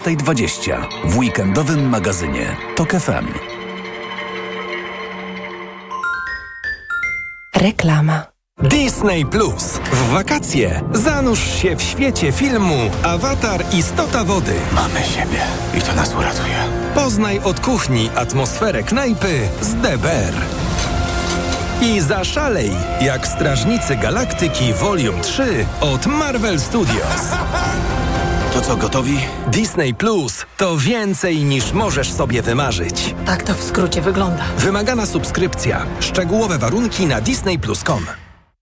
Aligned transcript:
20 0.00 0.88
w 1.04 1.18
weekendowym 1.18 1.88
magazynie 1.88 2.56
TOK 2.76 2.90
FM. 2.90 3.26
Reklama. 7.56 8.26
Disney 8.62 9.26
Plus. 9.26 9.80
W 9.92 10.10
wakacje 10.10 10.80
zanurz 10.92 11.54
się 11.62 11.76
w 11.76 11.82
świecie 11.82 12.32
filmu 12.32 12.90
Awatar 13.02 13.64
Istota 13.72 14.24
Wody. 14.24 14.54
Mamy 14.74 15.00
siebie 15.00 15.42
i 15.78 15.80
to 15.80 15.94
nas 15.94 16.14
uratuje. 16.14 16.54
Poznaj 16.94 17.38
od 17.38 17.60
kuchni 17.60 18.10
atmosferę 18.16 18.82
knajpy 18.82 19.48
z 19.60 19.74
DBR. 19.74 20.34
I 21.82 22.00
zaszalej 22.00 22.70
jak 23.00 23.26
Strażnicy 23.26 23.96
Galaktyki 23.96 24.72
Volume 24.72 25.20
3 25.20 25.66
od 25.80 26.06
Marvel 26.06 26.60
Studios. 26.60 27.22
To 28.52 28.60
co, 28.60 28.76
gotowi? 28.76 29.18
Disney 29.46 29.94
Plus 29.94 30.46
to 30.56 30.76
więcej 30.76 31.44
niż 31.44 31.72
możesz 31.72 32.12
sobie 32.12 32.42
wymarzyć. 32.42 33.14
Tak 33.26 33.42
to 33.42 33.54
w 33.54 33.62
skrócie 33.62 34.02
wygląda. 34.02 34.44
Wymagana 34.58 35.06
subskrypcja. 35.06 35.86
Szczegółowe 36.00 36.58
warunki 36.58 37.06
na 37.06 37.20
disneyplus.com. 37.20 38.29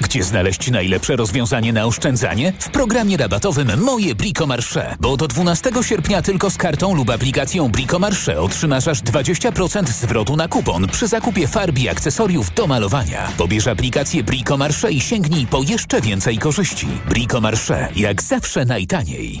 Gdzie 0.00 0.24
znaleźć 0.24 0.70
najlepsze 0.70 1.16
rozwiązanie 1.16 1.72
na 1.72 1.84
oszczędzanie? 1.84 2.52
W 2.58 2.68
programie 2.68 3.16
rabatowym 3.16 3.80
Moje 3.80 4.14
Bricomarché. 4.14 4.96
Bo 5.00 5.16
do 5.16 5.28
12 5.28 5.70
sierpnia 5.82 6.22
tylko 6.22 6.50
z 6.50 6.56
kartą 6.56 6.94
lub 6.94 7.10
aplikacją 7.10 7.68
Bricomarché 7.68 8.40
otrzymasz 8.40 8.88
aż 8.88 9.02
20% 9.02 9.86
zwrotu 9.86 10.36
na 10.36 10.48
kupon 10.48 10.86
przy 10.86 11.08
zakupie 11.08 11.48
farb 11.48 11.78
i 11.78 11.88
akcesoriów 11.88 12.54
do 12.54 12.66
malowania. 12.66 13.28
Pobierz 13.36 13.66
aplikację 13.66 14.24
Bricomarché 14.24 14.92
i 14.92 15.00
sięgnij 15.00 15.46
po 15.46 15.62
jeszcze 15.62 16.00
więcej 16.00 16.38
korzyści. 16.38 16.86
Bricomarché. 17.08 17.88
Jak 17.96 18.22
zawsze 18.22 18.64
najtaniej. 18.64 19.40